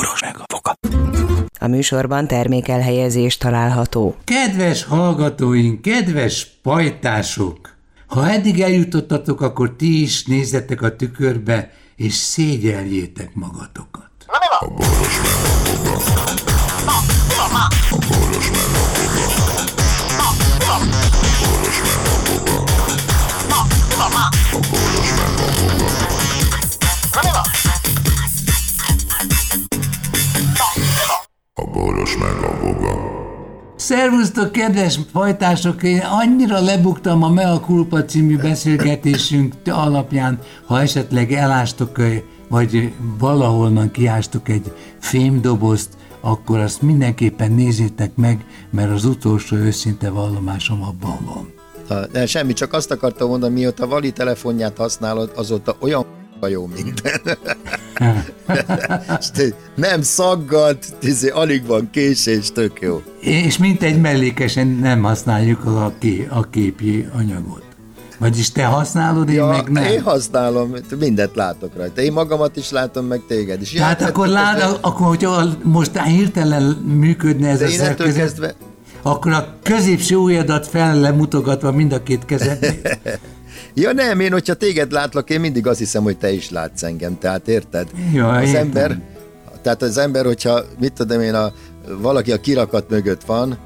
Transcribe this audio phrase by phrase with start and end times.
[0.00, 0.74] boros meg a foka.
[1.58, 4.16] A műsorban termékelhelyezés található.
[4.24, 7.76] Kedves hallgatóink, kedves pajtások!
[8.06, 14.10] Ha eddig eljutottatok, akkor ti is nézzetek a tükörbe, és szégyeljétek magatokat.
[14.26, 14.68] A
[33.80, 35.82] Szervusztok, kedves fajtások!
[35.82, 41.98] Én annyira lebuktam a Mea Culpa című beszélgetésünk alapján, ha esetleg elástok,
[42.48, 45.88] vagy valahonnan kiástok egy fémdobozt,
[46.20, 52.08] akkor azt mindenképpen nézzétek meg, mert az utolsó őszinte vallomásom abban van.
[52.12, 56.06] De semmi, csak azt akartam mondani, mióta Vali telefonját használod, azóta olyan
[56.48, 57.38] jó minden.
[59.74, 63.02] Nem szaggad, izé, alig van késés, tök jó.
[63.20, 67.62] És mint egy mellékesen nem használjuk a, ké, a képi anyagot.
[68.18, 69.84] Vagyis te használod, én Ja, meg nem.
[69.84, 72.00] én használom, mindent látok rajta.
[72.00, 73.70] Én magamat is látom, meg téged is.
[73.70, 76.62] Tehát Ja, akkor, de- lát, akkor, hogyha most hirtelen
[76.98, 78.54] működne ez De a szerkezet, kezdve,
[79.02, 82.58] akkor a középső ujjadat fel lemutogatva mind a két kezed.
[83.74, 87.18] Ja nem, én hogyha téged látlak, én mindig azt hiszem, hogy te is látsz engem,
[87.18, 87.88] tehát érted?
[88.12, 88.60] Ja, az értem.
[88.60, 89.00] ember,
[89.62, 91.52] tehát az ember, hogyha, mit tudom én, a,
[92.00, 93.58] valaki a kirakat mögött van,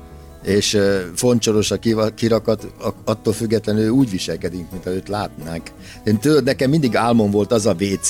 [0.45, 0.79] és
[1.15, 1.79] foncsoros a
[2.15, 2.67] kirakat,
[3.05, 5.73] attól függetlenül úgy viselkedik, mint őt látnák.
[6.05, 8.09] Én tudod, nekem mindig álmom volt az a WC,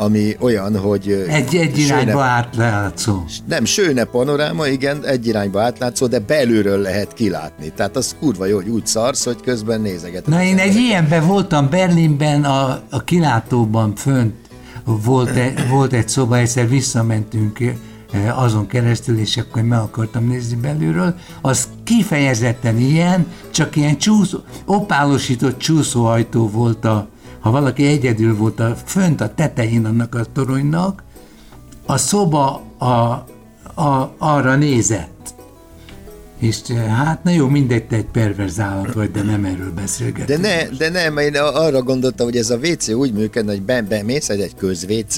[0.00, 1.24] ami olyan, hogy...
[1.28, 3.24] Egy, egy sőne- irányba átlátszó.
[3.48, 7.72] Nem, sőne panoráma, igen, egy irányba átlátszó, de belülről lehet kilátni.
[7.76, 10.28] Tehát az kurva jó, hogy úgy szarsz, hogy közben nézegeted.
[10.28, 14.34] Na én egy ilyenben voltam Berlinben, a, a kilátóban fönt
[14.84, 17.74] volt, e, volt egy szoba, egyszer visszamentünk e,
[18.34, 25.58] azon keresztül, és akkor meg akartam nézni belülről, az kifejezetten ilyen, csak ilyen csúszó, opálosított
[25.58, 27.08] csúszóajtó volt a,
[27.40, 31.02] ha valaki egyedül volt a, fönt a tetején annak a toronynak,
[31.86, 32.86] a szoba a,
[33.82, 35.34] a, arra nézett.
[36.38, 39.80] És eh, hát, na jó, mindegy, te egy perverz állat vagy, de nem erről De,
[39.80, 40.40] beszélgetünk.
[40.40, 44.28] ne, de nem, én arra gondoltam, hogy ez a WC úgy működne, hogy be, bemész,
[44.28, 45.16] ez egy köz-WC,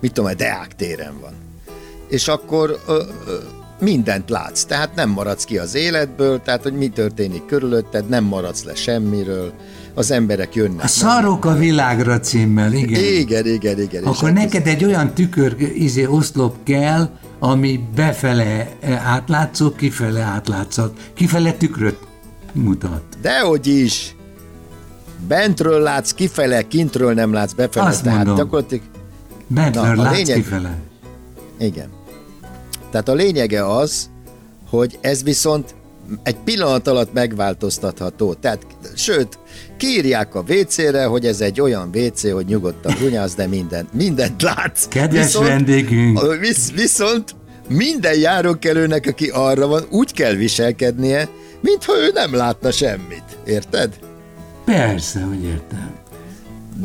[0.00, 1.32] mit tudom, egy Deák téren van.
[2.08, 3.34] És akkor ö, ö,
[3.80, 8.64] mindent látsz, tehát nem maradsz ki az életből, tehát hogy mi történik körülötted, nem maradsz
[8.64, 9.52] le semmiről,
[9.96, 10.84] az emberek jönnek.
[10.84, 13.04] A Szarok a világra címmel, igen.
[13.04, 14.04] Igen, igen, igen.
[14.04, 17.08] Akkor hát neked egy olyan tükör izé, oszlop kell,
[17.38, 21.10] ami befele eh, átlátszó, kifele átlátszat.
[21.14, 21.98] Kifele tükröt
[22.52, 23.02] mutat.
[23.22, 24.16] Dehogy is.
[25.28, 27.86] Bentről látsz kifele, kintről nem látsz befele.
[27.86, 28.36] Azt tehát mondom.
[28.36, 28.84] gyakorlatilag
[29.46, 30.76] Bentről Na, látsz lényeg- kifele.
[31.58, 31.88] Igen.
[32.90, 34.10] Tehát a lényege az,
[34.70, 35.74] hogy ez viszont
[36.22, 38.34] egy pillanat alatt megváltoztatható.
[38.34, 39.38] Tehát, sőt,
[39.76, 44.86] kiírják a WC-re, hogy ez egy olyan WC, hogy nyugodtan brunyász, de mindent, mindent látsz.
[44.88, 46.22] Kedves vendégünk.
[46.22, 47.34] a- Visz, viszont
[47.68, 51.28] minden járókelőnek, aki arra van, úgy kell viselkednie,
[51.60, 53.24] mintha ő nem látna semmit.
[53.46, 53.98] Érted?
[54.64, 55.94] Persze, hogy értem.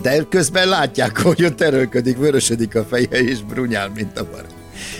[0.01, 4.45] De közben látják, hogy ott erőlködik, vörösödik a feje, és brunyál, mint a mar.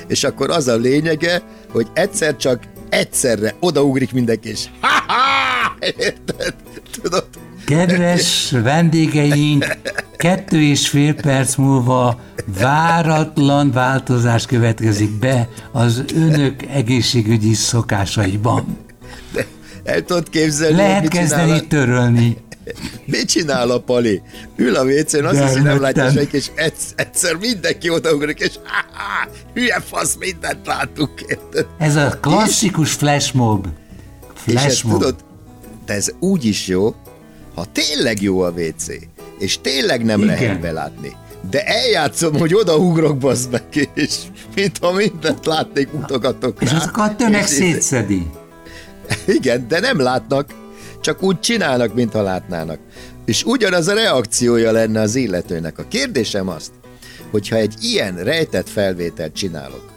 [0.08, 5.76] És akkor az a lényege, hogy egyszer csak egyszerre odaugrik mindenki, és ha-ha!
[5.80, 6.54] Érted?
[7.02, 7.28] Tudod?
[7.66, 9.78] Kedves vendégeink,
[10.18, 12.20] kettő és fél perc múlva
[12.60, 18.78] váratlan változás következik be az önök egészségügyi szokásaiban.
[19.84, 22.38] El tudod képzelni, Lehet kezdeni a, törölni.
[23.06, 24.22] Mit csinál a pali?
[24.56, 26.50] Ül a WC-n, azt hiszi, nem látja senki, és
[26.96, 29.30] egyszer, mindenki odaugrik, és ha-ha!
[29.54, 31.12] Hülye fasz, mindent látunk?
[31.78, 33.68] Ez a klasszikus flashmob.
[34.46, 34.92] És ezt Flashmob.
[35.00, 35.16] tudod,
[35.86, 36.96] de ez úgy is jó,
[37.56, 38.86] ha tényleg jó a WC,
[39.40, 40.36] és tényleg nem Igen.
[40.36, 41.12] Lehet belátni,
[41.50, 44.16] de eljátszom, hogy odaugrok, bazd meg, és
[44.56, 46.78] mintha mindent látnék, mutogatok És rá.
[46.78, 48.28] azok a tömeg És- szétszedi.
[49.28, 50.50] Igen, de nem látnak,
[51.02, 52.80] csak úgy csinálnak, mintha látnának.
[53.26, 55.78] És ugyanaz a reakciója lenne az illetőnek.
[55.78, 56.72] A kérdésem azt,
[57.32, 59.90] hogyha egy ilyen rejtett felvételt csinálok,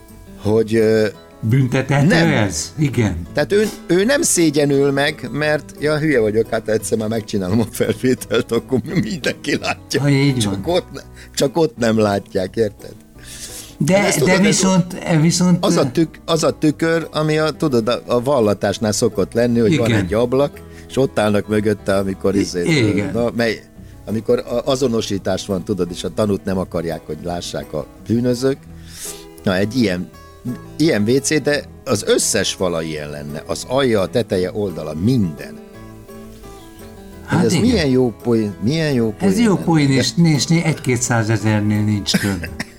[0.42, 1.06] hogy ö,
[1.48, 2.28] Büntethető Nem.
[2.32, 2.72] ez?
[2.78, 3.16] Igen.
[3.34, 7.66] Tehát ő, ő nem szégyenül meg, mert ja, hülye vagyok, hát egyszer már megcsinálom a
[7.70, 10.00] felvételt, akkor mindenki látja.
[10.00, 10.74] Ha így csak, van.
[10.74, 11.02] ott, ne-
[11.34, 12.92] csak ott nem látják, érted?
[13.78, 17.50] De, ezt de tudod, ez- viszont, viszont Az a, tük, az a tükör, ami a,
[17.50, 20.00] tudod, a, a vallatásnál szokott lenni, hogy van Igen.
[20.04, 20.60] egy ablak,
[20.94, 23.12] és ott állnak mögötte, amikor izé, igen.
[23.12, 23.62] Na, mely,
[24.05, 28.58] amikor azonosítás van, tudod, és a tanút nem akarják, hogy lássák a bűnözők,
[29.43, 30.08] Na, egy ilyen,
[30.76, 33.43] ilyen WC, de az összes fala ilyen lenne.
[33.46, 35.58] Az alja, a teteje, oldala, minden.
[37.25, 37.64] Hát Hát ez igen.
[37.64, 39.32] milyen jó poén, milyen jó poén.
[39.32, 42.49] Ez jó poén, és, és egy-két százezernél nincs több.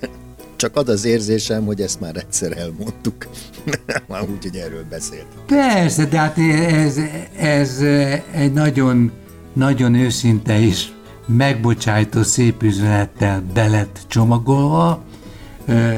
[0.56, 3.28] Csak az az érzésem, hogy ezt már egyszer elmondtuk.
[4.07, 5.25] már úgy, hogy erről beszélt.
[5.48, 6.38] Persze, de hát
[6.69, 7.00] ez,
[7.38, 7.80] ez
[8.31, 9.12] egy nagyon,
[9.54, 10.88] nagyon őszinte és
[11.28, 15.04] megbocsájtó szép üzenettel belett csomagolva,
[15.68, 15.94] Ö,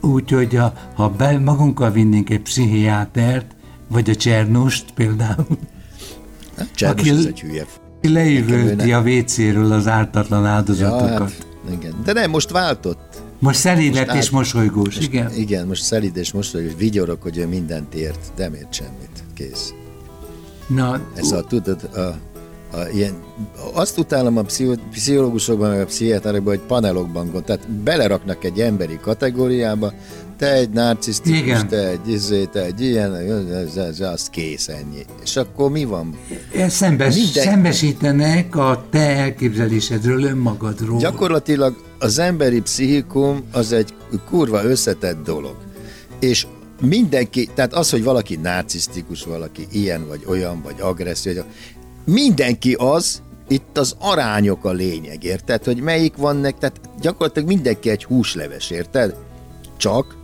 [0.00, 0.58] úgyhogy
[0.94, 3.46] ha, be, magunkkal vinnénk egy pszichiátert,
[3.88, 5.46] vagy a Csernust például,
[6.80, 7.64] Aki- ez egy hülye.
[8.02, 11.18] leüvölti a WC-ről az ártatlan Ja, áldozatokat.
[11.18, 11.94] hát, igen.
[12.04, 13.07] De nem, most váltott.
[13.38, 15.32] Most szelíd lett Most és mosolygós, igen.
[15.34, 19.24] Igen, most szelíd és most hogy vigyorok, hogy ő mindent ért, de nem ért semmit.
[19.34, 19.74] Kész.
[20.66, 21.98] Na, Ez a, tudod, a,
[22.76, 23.22] a, ilyen,
[23.72, 28.98] azt utálom a pszicho, pszichológusokban, meg a pszichiáterekban, hogy panelokban gond, tehát beleraknak egy emberi
[29.02, 29.92] kategóriába,
[30.38, 31.68] te egy narcisztikus, Igen.
[31.68, 33.14] te egy izé, te egy ilyen,
[33.52, 35.04] ez, ez, az kész ennyi.
[35.22, 36.18] És akkor mi van?
[36.68, 40.98] Szembes, Minden- szembesítenek a te elképzelésedről, önmagadról.
[40.98, 43.94] Gyakorlatilag az emberi pszichikum az egy
[44.28, 45.56] kurva összetett dolog.
[46.20, 46.46] És
[46.80, 51.36] mindenki, tehát az, hogy valaki narcisztikus, valaki ilyen, vagy olyan, vagy agresszív,
[52.04, 55.64] mindenki az, itt az arányok a lényeg, érted?
[55.64, 59.14] Hogy melyik van nek, tehát gyakorlatilag mindenki egy húsleves, érted?
[59.76, 60.16] Csak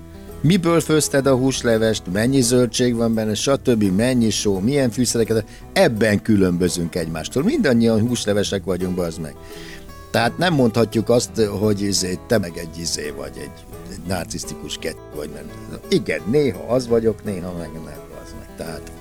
[0.44, 6.94] miből főzted a húslevest, mennyi zöldség van benne, stb., mennyi só, milyen fűszereket, ebben különbözünk
[6.94, 7.42] egymástól.
[7.42, 9.34] Mindannyian húslevesek vagyunk, az meg.
[10.10, 14.98] Tehát nem mondhatjuk azt, hogy izé, te meg egy izé vagy, egy, egy narcisztikus kett
[15.14, 15.30] vagy.
[15.34, 15.44] Nem.
[15.88, 17.82] Igen, néha az vagyok, néha meg nem
[18.24, 18.48] az meg.
[18.56, 18.92] Tehát,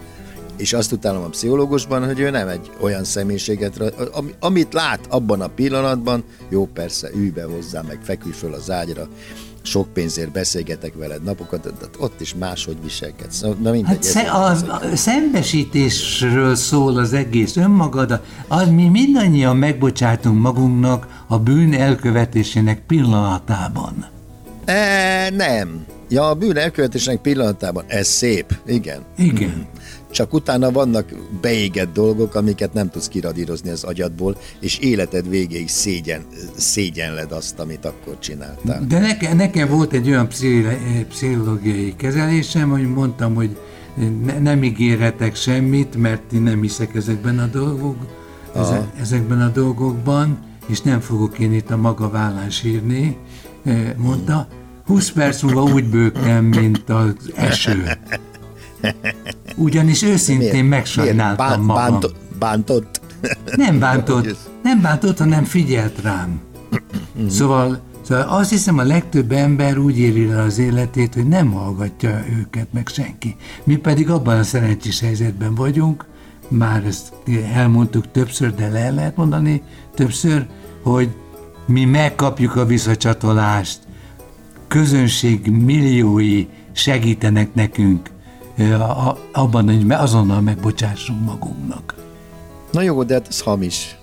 [0.58, 3.94] és azt utálom a pszichológusban, hogy ő nem egy olyan személyiséget,
[4.40, 9.08] amit lát abban a pillanatban, jó persze, ülj be hozzá, meg feküdj föl az ágyra,
[9.64, 13.42] sok pénzért beszélgetek veled napokat, de ott is máshogy viselkedsz.
[13.42, 13.92] Na, Na mindegy.
[13.92, 14.50] Hát sze, a,
[14.92, 24.06] a szembesítésről szól az egész önmagad, az mi mindannyian megbocsátunk magunknak a bűn elkövetésének pillanatában.
[24.66, 25.86] E, nem.
[26.10, 29.02] Ja, a bűn elkövetésnek pillanatában ez szép, igen.
[29.18, 29.68] Igen.
[30.14, 36.22] Csak utána vannak beégett dolgok, amiket nem tudsz kiradírozni az agyadból, és életed végéig szégyen,
[36.56, 38.86] szégyenled azt, amit akkor csináltál.
[38.88, 40.28] De nekem, nekem volt egy olyan
[41.10, 43.58] pszichológiai kezelésem, hogy mondtam, hogy
[44.26, 47.98] ne, nem ígérhetek semmit, mert én nem hiszek ezekben a dolgok,
[48.56, 53.18] eze, ezekben a dolgokban, és nem fogok én itt a maga vállán sírni,
[53.64, 54.48] eh, mondta.
[54.86, 57.84] 20 perc múlva úgy bőgtem, mint az eső.
[59.56, 61.84] Ugyanis őszintén megsajnáltam Bán- magam.
[61.84, 63.02] bántott, bántott?
[63.56, 66.42] Nem bántott, nem bántott, hanem figyelt rám.
[67.30, 72.24] Szóval, szóval azt hiszem a legtöbb ember úgy éri le az életét, hogy nem hallgatja
[72.40, 73.36] őket meg senki.
[73.64, 76.06] Mi pedig abban a szerencsés helyzetben vagyunk,
[76.48, 77.14] már ezt
[77.54, 79.62] elmondtuk többször, de le lehet mondani
[79.96, 80.48] többször,
[80.84, 81.10] hogy
[81.66, 83.80] mi megkapjuk a visszacsatolást,
[84.68, 88.10] közönség milliói segítenek nekünk
[89.32, 91.94] abban, hogy azonnal megbocsássunk magunknak.
[92.72, 93.98] Na jó, de hát ez hamis.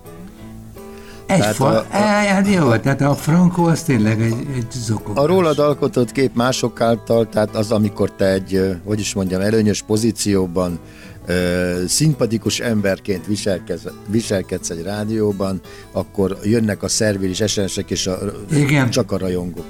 [1.25, 4.71] Egy Tehát fa, a- a, a- hát jó, tehát a Franco az tényleg egy, egy
[4.71, 5.23] zokogás.
[5.23, 9.81] A rólad alkotott kép mások által, tehát az, amikor te egy, hogy is mondjam, előnyös
[9.81, 10.79] pozícióban,
[11.25, 15.59] ö, szimpatikus emberként viselkedsz, viselkedsz egy rádióban,
[15.91, 18.17] akkor jönnek a szervilis esenesek, és a,
[18.53, 18.89] Igen.
[18.89, 19.65] csak a rajongók.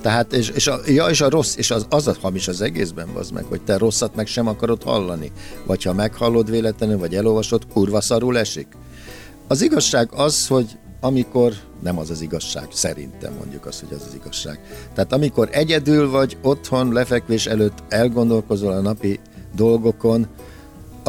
[0.00, 3.08] Tehát, és, és, a, ja, és a rossz, és az, az a hamis az egészben,
[3.14, 5.32] az meg, hogy te rosszat meg sem akarod hallani.
[5.66, 8.66] Vagy ha meghallod véletlenül, vagy elolvasod, kurva szarul esik.
[9.46, 11.52] Az igazság az, hogy amikor,
[11.82, 14.60] nem az az igazság, szerintem mondjuk azt, hogy az az igazság.
[14.94, 19.20] Tehát amikor egyedül vagy otthon lefekvés előtt elgondolkozol a napi
[19.56, 20.26] dolgokon,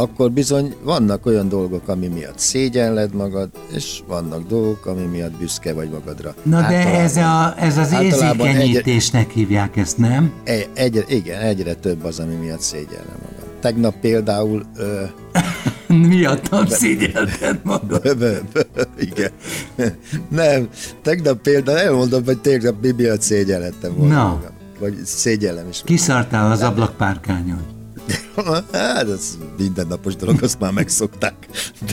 [0.01, 5.73] akkor bizony vannak olyan dolgok, ami miatt szégyenled magad, és vannak dolgok, ami miatt büszke
[5.73, 6.33] vagy magadra.
[6.43, 10.31] Na de Általában- ez, a, ez az érzékenyítésnek hívják ezt, nem?
[10.43, 13.47] Egy, egyre, igen, egyre több az, ami miatt szégyellem magam.
[13.59, 15.01] Tegnap például ö,
[16.07, 18.41] Miattam szégyelted magad.
[18.99, 19.31] Igen.
[20.29, 20.67] Nem,
[21.01, 24.23] tegnap például elmondom, hogy tegnap mi miatt szégyelhettem volna Na.
[24.27, 24.51] magam.
[24.79, 25.81] Vagy szégyellem is.
[25.85, 27.77] Kiszartál az ablakpárkányon.
[28.71, 31.35] Hát, ez mindennapos dolog, azt már megszokták.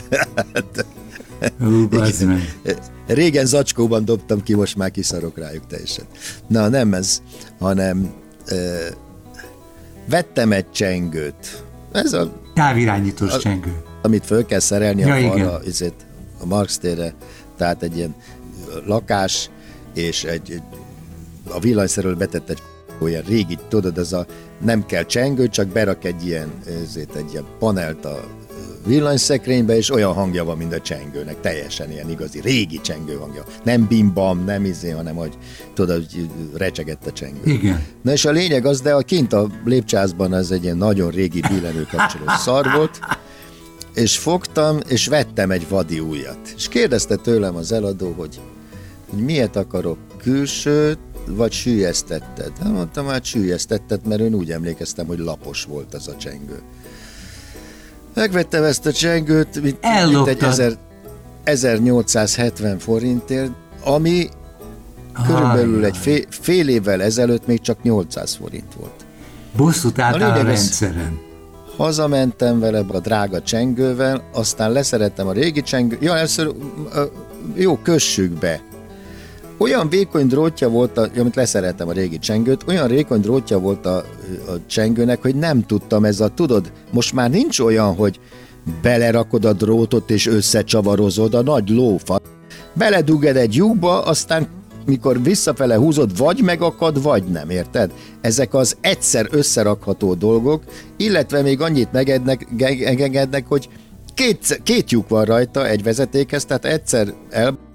[0.09, 0.85] De, hát,
[1.59, 1.89] Hú,
[3.07, 6.05] régen zacskóban dobtam ki, most már kiszarok rájuk teljesen.
[6.47, 7.21] Na, nem ez,
[7.59, 8.13] hanem
[8.45, 8.85] ö,
[10.09, 11.63] vettem egy csengőt.
[11.91, 13.81] Ez a Távirányítós csengő.
[14.01, 16.05] amit föl kell szerelni Ja, a falra, izét,
[16.39, 17.13] a Marx térre,
[17.57, 18.15] tehát egy ilyen
[18.85, 19.49] lakás,
[19.93, 20.61] és egy, egy
[21.49, 22.61] a villanyszerről betett egy
[22.99, 24.25] olyan régi, tudod, ez a
[24.63, 26.51] nem kell csengő, csak berak egy ilyen,
[26.83, 28.23] ezért egy ilyen panelt a
[28.85, 33.43] villanyszekrénybe, és olyan hangja van, mint a csengőnek, teljesen ilyen igazi, régi csengő hangja.
[33.63, 35.37] Nem bimbam, nem izé, hanem hogy
[35.73, 37.51] tudod, hogy recsegett a csengő.
[37.51, 37.83] Igen.
[38.01, 41.41] Na és a lényeg az, de a kint a lépcsázban ez egy ilyen nagyon régi
[41.49, 42.99] billenő kapcsoló szar volt,
[43.93, 46.53] és fogtam, és vettem egy vadi újat.
[46.55, 48.39] És kérdezte tőlem az eladó, hogy,
[49.09, 52.51] hogy miért akarok külsőt, vagy sűjesztetted?
[52.59, 56.61] Hát mondtam, hát sűjesztetted, mert én úgy emlékeztem, hogy lapos volt az a csengő.
[58.13, 59.77] Megvettem ezt a csengőt, mint,
[60.11, 60.77] mint egy ezer,
[61.43, 63.51] 1870 forintért,
[63.83, 64.29] ami
[65.25, 69.05] körülbelül egy fél, fél évvel ezelőtt még csak 800 forint volt.
[69.55, 71.19] Bosszút álltál a, a rendszeren.
[71.77, 75.97] Hazamentem vele a drága csengővel, aztán leszerettem a régi csengő.
[76.01, 76.53] Ja, először
[77.55, 78.61] jó, kössük be.
[79.57, 83.95] Olyan vékony drótja volt, a, amit leszerettem a régi csengőt, olyan vékony drótja volt a,
[84.47, 88.19] a csengőnek, hogy nem tudtam ez a, tudod, most már nincs olyan, hogy
[88.81, 92.21] belerakod a drótot és összecsavarozod a nagy lófa.
[92.73, 94.47] Beleduged egy lyukba, aztán
[94.85, 97.91] mikor visszafele húzod, vagy megakad, vagy nem, érted?
[98.21, 100.63] Ezek az egyszer összerakható dolgok,
[100.97, 103.69] illetve még annyit megengednek, hogy
[104.13, 107.66] két, két lyuk van rajta egy vezetékhez, tehát egyszer el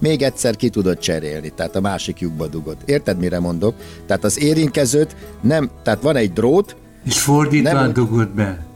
[0.00, 2.76] még egyszer ki tudod cserélni, tehát a másik lyukba dugod.
[2.84, 3.74] Érted, mire mondok?
[4.06, 8.66] Tehát az érinkezőt nem, tehát van egy drót, és fordítva nem, dugod be.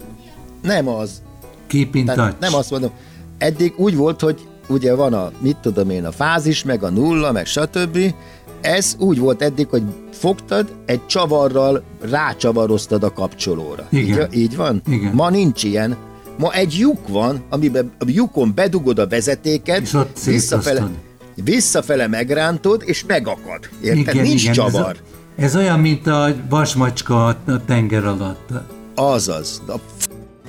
[0.62, 1.22] Nem az.
[1.66, 1.94] Keep.
[2.38, 2.90] Nem azt mondom.
[3.38, 7.32] Eddig úgy volt, hogy ugye van a, mit tudom én, a fázis, meg a nulla,
[7.32, 7.98] meg stb.
[8.60, 13.86] Ez úgy volt eddig, hogy fogtad, egy csavarral rácsavaroztad a kapcsolóra.
[13.90, 14.28] Igen.
[14.32, 14.82] Így, így van?
[14.88, 15.14] Igen.
[15.14, 15.96] Ma nincs ilyen.
[16.38, 20.88] Ma egy lyuk van, amiben a lyukon bedugod a vezetéket, és ott visszafele,
[21.34, 23.68] visszafele megrántod, és megakad.
[23.82, 24.14] Érted?
[24.14, 24.96] Igen, Nincs igen, csavar.
[25.36, 27.36] Ez, ez olyan, mint a vasmacska a
[27.66, 28.48] tenger alatt.
[28.94, 29.62] Azaz.
[29.68, 29.74] A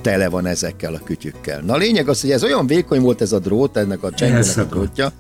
[0.01, 1.61] tele van ezekkel a kütyükkel.
[1.61, 4.57] Na a lényeg az, hogy ez olyan vékony volt ez a drót, ennek a csengőnek
[4.57, 5.11] a drótja.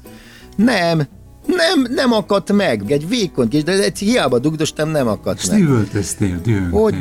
[0.55, 1.07] Nem,
[1.45, 2.91] nem, nem akadt meg.
[2.91, 5.59] Egy vékony kis, de egy hiába dugdostam, nem akadt És meg.
[5.59, 6.79] Dühöltöztél, dühöltél.
[6.79, 6.95] Hogy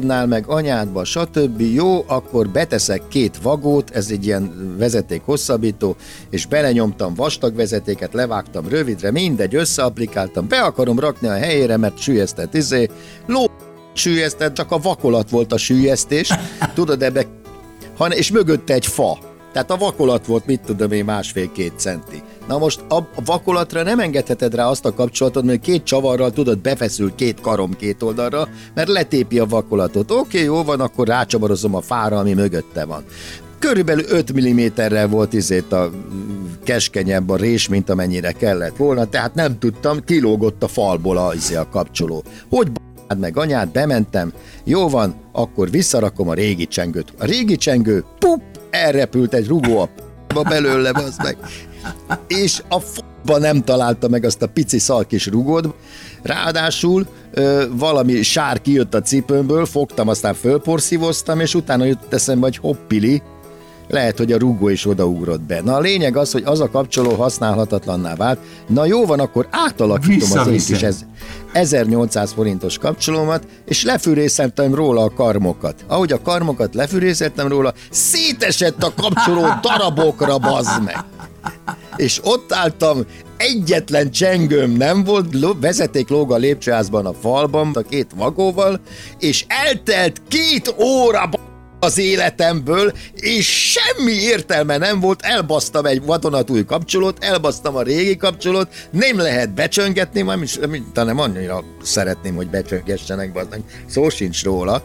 [0.00, 1.60] p***nál meg anyádba, stb.
[1.60, 5.96] Jó, akkor beteszek két vagót, ez egy ilyen vezeték hosszabbító,
[6.30, 12.54] és belenyomtam vastag vezetéket, levágtam rövidre, mindegy, összeaplikáltam, be akarom rakni a helyére, mert sűjesztett
[12.54, 12.88] izé,
[13.26, 13.44] ló
[13.92, 16.32] sűjesztett, csak a vakolat volt a sűjesztés,
[16.74, 17.26] tudod, ebbe,
[17.96, 19.29] han, és mögötte egy fa.
[19.52, 22.22] Tehát a vakolat volt, mit tudom én, másfél-két centi.
[22.48, 27.14] Na most a, vakolatra nem engedheted rá azt a kapcsolatot, hogy két csavarral tudod befeszül
[27.14, 30.10] két karom két oldalra, mert letépi a vakolatot.
[30.10, 33.04] Oké, jó van, akkor rácsavarozom a fára, ami mögötte van.
[33.58, 35.90] Körülbelül 5 mm-rel volt izét a
[36.64, 41.54] keskenyebb a rés, mint amennyire kellett volna, tehát nem tudtam, kilógott a falból a, izé
[41.54, 42.24] a kapcsoló.
[42.50, 44.32] Hogy b***d meg anyát, bementem,
[44.64, 47.12] jó van, akkor visszarakom a régi csengőt.
[47.18, 51.36] A régi csengő, pup, elrepült egy rugó a p***ba belőle, az meg.
[52.26, 55.74] És a f***ba nem találta meg azt a pici szalkis rugót,
[56.22, 62.56] ráadásul ö, valami sár kijött a cipőmből, fogtam, aztán fölporszívoztam, és utána jött eszembe, hogy
[62.56, 63.22] hoppili,
[63.90, 65.60] lehet, hogy a rugó is odaugrott be.
[65.60, 68.38] Na a lényeg az, hogy az a kapcsoló használhatatlanná vált.
[68.66, 71.04] Na jó van, akkor átalakítom az én kis ez,
[71.52, 75.84] 1800 forintos kapcsolómat, és lefűrészeltem róla a karmokat.
[75.86, 81.04] Ahogy a karmokat lefűrészeltem róla, szétesett a kapcsoló darabokra, bazd meg.
[81.96, 82.98] És ott álltam,
[83.36, 85.26] egyetlen csengőm nem volt,
[85.60, 88.80] vezeték lóg a lépcsőházban a falban, a két vagóval,
[89.18, 91.28] és eltelt két óra,
[91.80, 98.68] az életemből, és semmi értelme nem volt, elbasztam egy vadonatúj kapcsolót, elbasztam a régi kapcsolót,
[98.90, 100.48] nem lehet becsöngetni, majd
[100.94, 103.60] nem annyira szeretném, hogy becsöngessenek, bazdmeg.
[103.86, 104.82] szó sincs róla.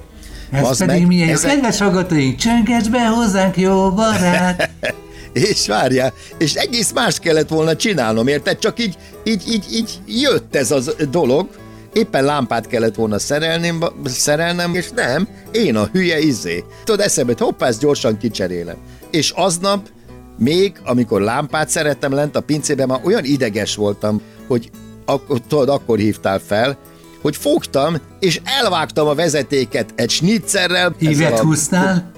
[0.51, 1.51] Ez Bazd pedig meg, milyen ezek...
[1.51, 4.69] kedves hallgatóink, csönges be hozzánk, jó barát!
[5.33, 8.59] és várjál, és egész más kellett volna csinálnom, érted?
[8.59, 11.47] Csak így, így, így, így jött ez a dolog,
[11.95, 16.63] éppen lámpát kellett volna szerelnem, szerelnem, és nem, én a hülye izé.
[16.83, 18.75] Tudod, eszembe, hogy hoppá, ezt gyorsan kicserélem.
[19.11, 19.89] És aznap
[20.37, 24.69] még, amikor lámpát szerettem lent a pincében, már olyan ideges voltam, hogy
[25.05, 26.77] akkor, tudod, akkor hívtál fel,
[27.21, 30.95] hogy fogtam, és elvágtam a vezetéket egy snitzerrel.
[30.99, 32.11] Hívet húztál?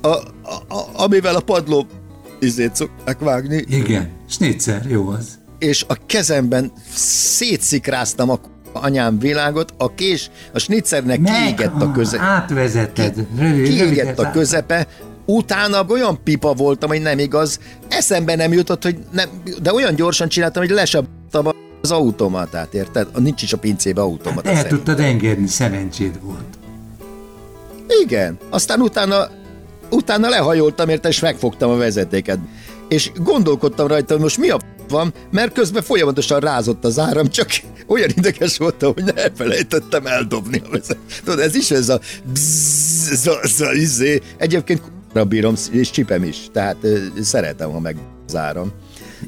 [0.00, 0.22] A, a,
[0.68, 1.86] a, amivel a padló
[2.40, 3.64] izét szokták vágni.
[3.68, 5.38] Igen, snitzer, jó az.
[5.58, 8.40] És a kezemben szétszikráztam a
[8.72, 12.22] anyám világot, a kés, a snitzernek Meg, kiégett a közepe.
[12.22, 13.26] Átvezetted.
[13.38, 14.86] Rövid, kiégett a közepe,
[15.26, 19.28] utána olyan pipa voltam, hogy nem igaz, eszembe nem jutott, hogy nem,
[19.62, 21.46] de olyan gyorsan csináltam, hogy lesabtam
[21.82, 23.06] az automatát, érted?
[23.20, 24.48] Nincs is a pincébe automata.
[24.48, 24.74] El szerint.
[24.74, 26.58] tudtad engedni, szerencséd volt.
[28.04, 28.38] Igen.
[28.50, 29.28] Aztán utána,
[29.90, 32.38] utána lehajoltam érte, és megfogtam a vezetéket.
[32.88, 34.58] És gondolkodtam rajta, hogy most mi a
[34.92, 37.48] van, mert közben folyamatosan rázott az áram, csak
[37.86, 40.62] olyan ideges voltam, hogy elfelejtettem eldobni.
[41.24, 42.00] Tudod, ez is ez a
[42.32, 44.20] bzzz, ez a, ez a izé.
[44.36, 46.36] Egyébként k***ra bírom, és csipem is.
[46.52, 46.76] Tehát
[47.22, 47.96] szeretem, ha meg
[48.26, 48.72] az áram.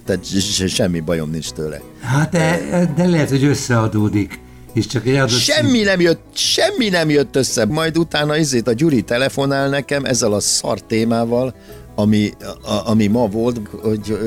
[0.07, 1.81] Tehát se- semmi bajom nincs tőle.
[2.01, 4.41] Hát de, de lehet, hogy összeadódik,
[4.73, 7.65] és csak egy adott Semmi nem jött, semmi nem jött össze.
[7.65, 11.55] Majd utána izét a Gyuri telefonál nekem ezzel a szar témával,
[11.95, 12.31] ami,
[12.63, 14.19] a, ami ma volt, hogy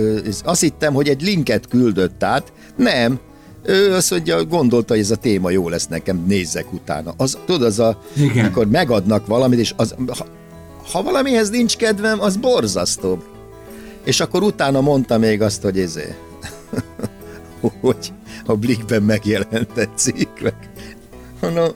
[0.43, 2.53] azt hittem, hogy egy linket küldött át.
[2.75, 3.19] Nem.
[3.63, 7.13] Ő azt mondja, gondolta, hogy ez a téma jó lesz nekem, nézzek utána.
[7.17, 8.45] Az, tudod, az a, Igen.
[8.45, 10.25] mikor megadnak valamit, és az, ha,
[10.91, 13.23] ha valamihez nincs kedvem, az borzasztóbb.
[14.03, 16.15] És akkor utána mondta még azt, hogy ezé,
[17.81, 18.13] hogy
[18.45, 20.69] a Blikben megjelent egy cikk, meg.
[21.41, 21.69] Mondom,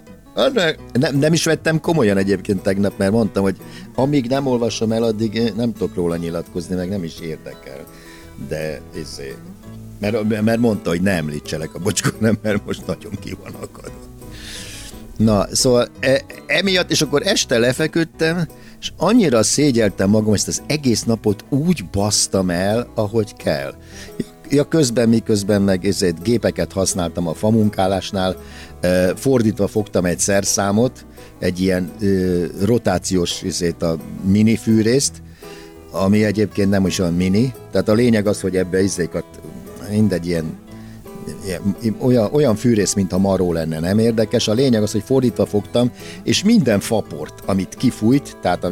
[0.93, 3.57] nem, nem is vettem komolyan egyébként tegnap, mert mondtam, hogy
[3.95, 7.85] amíg nem olvasom el, addig nem tudok róla nyilatkozni, meg nem is érdekel.
[8.47, 9.35] De ezé,
[9.99, 14.09] mert, mert mondta, hogy ne említselek a bocskor, nem, mert most nagyon ki van akadva.
[15.17, 18.47] Na, szóval e, emiatt, és akkor este lefeküdtem,
[18.79, 23.73] és annyira szégyeltem magam, ezt az egész napot úgy basztam el, ahogy kell.
[24.53, 28.35] Ja, közben, miközben meg ezért gépeket használtam a famunkálásnál,
[29.15, 31.05] fordítva fogtam egy szerszámot,
[31.39, 31.91] egy ilyen
[32.61, 35.21] rotációs ezért a mini fűrészt,
[35.91, 39.25] ami egyébként nem is olyan mini, tehát a lényeg az, hogy ebbe izékat,
[39.89, 40.57] mindegy ilyen
[41.99, 44.47] olyan, olyan fűrész, mintha maró lenne, nem érdekes.
[44.47, 45.91] A lényeg az, hogy fordítva fogtam,
[46.23, 48.71] és minden faport, amit kifújt, tehát a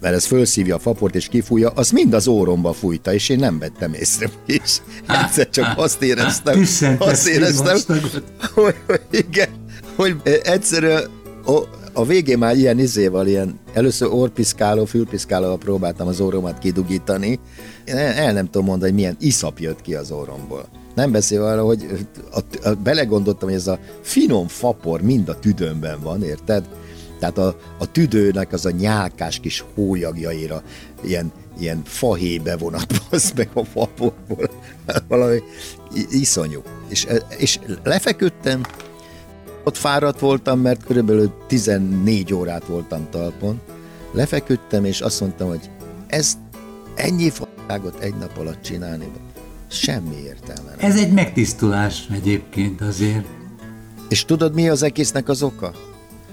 [0.00, 3.58] mert ez fölszívja a faport és kifújja, az mind az óromba fújta, és én nem
[3.58, 4.30] vettem észre.
[4.46, 4.76] És
[5.08, 6.60] egyszer csak azt éreztem,
[6.98, 7.78] azt éreztem,
[8.54, 9.48] hogy, hogy igen,
[9.96, 11.04] hogy egyszerűen
[11.44, 11.62] a,
[11.92, 17.40] a végén már ilyen izéval, ilyen először orpiszkáló, fülpiszkálóval próbáltam az orromat kidugítani.
[17.84, 20.68] Én el, nem tudom mondani, hogy milyen iszap jött ki az orromból.
[20.94, 26.00] Nem beszél arra, hogy a, a, belegondoltam, hogy ez a finom fapor mind a tüdőmben
[26.00, 26.68] van, érted?
[27.18, 30.62] Tehát a, a tüdőnek az a nyálkás kis hólyagjaira
[31.04, 34.50] ilyen, ilyen fahébe vonat az meg a faporból.
[35.08, 35.36] Valami
[35.94, 36.62] i- iszonyú.
[36.88, 37.06] És,
[37.38, 38.60] és lefeküdtem,
[39.64, 43.60] ott fáradt voltam, mert körülbelül 14 órát voltam talpon.
[44.12, 45.70] Lefeküdtem, és azt mondtam, hogy
[46.06, 46.32] ez
[46.94, 49.08] ennyi faságot egy nap alatt csinálni,
[49.70, 50.70] semmi értelme.
[50.70, 50.90] nem.
[50.90, 53.24] Ez egy megtisztulás egyébként azért.
[54.08, 55.72] És tudod, mi az egésznek az oka?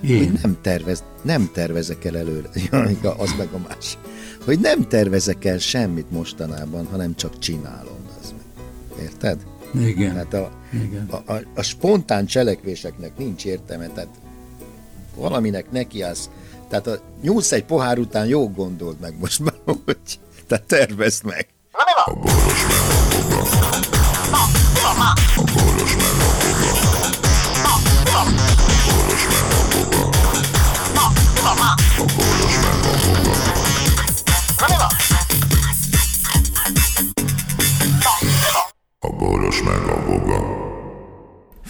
[0.08, 0.39] Hogy Én.
[0.41, 2.50] nem, tervez, nem tervezek el előre.
[2.72, 3.98] Ja, igen, az meg a más.
[4.46, 7.98] Hogy nem tervezek el semmit mostanában, hanem csak csinálom.
[8.22, 9.04] Az meg.
[9.04, 9.46] Érted?
[9.80, 10.13] Igen.
[10.13, 11.08] Tehát a, Igen.
[11.10, 14.10] a, a, a spontán cselekvéseknek nincs értelme, tehát
[15.15, 16.30] valaminek nekiállsz.
[16.70, 19.98] Tehát a nyúlsz egy pohár után jó gondold meg most már, hogy
[20.48, 21.48] tehát tervezd meg.
[22.06, 22.78] A boros meg
[26.91, 26.95] a.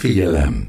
[0.06, 0.68] Figyelem!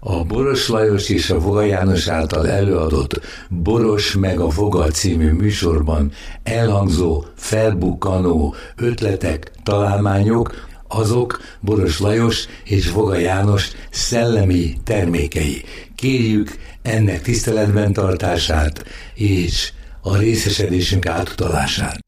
[0.00, 6.12] A Boros Lajos és a Voga János által előadott Boros meg a Voga című műsorban
[6.42, 15.62] elhangzó, felbukkanó ötletek, találmányok, azok Boros Lajos és Voga János szellemi termékei.
[15.94, 22.05] Kérjük ennek tiszteletben tartását és a részesedésünk átutalását.